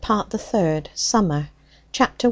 PART 0.03 0.31
THE 0.31 0.39
THIRD 0.39 0.89
SUMMER 0.95 1.49
CHAPTER 1.91 2.09
I. 2.11 2.17